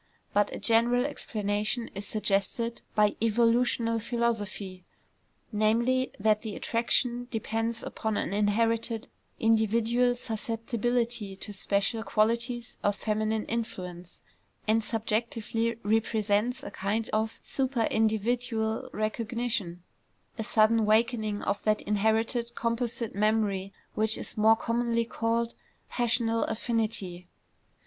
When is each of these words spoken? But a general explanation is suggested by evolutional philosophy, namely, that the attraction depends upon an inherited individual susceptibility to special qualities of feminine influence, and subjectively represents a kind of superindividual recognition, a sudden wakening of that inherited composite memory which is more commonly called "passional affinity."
But 0.33 0.51
a 0.51 0.57
general 0.57 1.05
explanation 1.05 1.91
is 1.93 2.07
suggested 2.07 2.81
by 2.95 3.15
evolutional 3.21 3.99
philosophy, 3.99 4.83
namely, 5.51 6.11
that 6.19 6.41
the 6.41 6.55
attraction 6.55 7.27
depends 7.29 7.83
upon 7.83 8.17
an 8.17 8.33
inherited 8.33 9.09
individual 9.39 10.15
susceptibility 10.15 11.35
to 11.35 11.53
special 11.53 12.01
qualities 12.01 12.77
of 12.81 12.95
feminine 12.95 13.45
influence, 13.45 14.21
and 14.67 14.83
subjectively 14.83 15.75
represents 15.83 16.63
a 16.63 16.71
kind 16.71 17.07
of 17.13 17.39
superindividual 17.43 18.89
recognition, 18.91 19.83
a 20.35 20.43
sudden 20.43 20.83
wakening 20.83 21.43
of 21.43 21.61
that 21.61 21.83
inherited 21.83 22.55
composite 22.55 23.13
memory 23.13 23.71
which 23.93 24.17
is 24.17 24.35
more 24.35 24.55
commonly 24.55 25.05
called 25.05 25.53
"passional 25.89 26.43
affinity." 26.45 27.25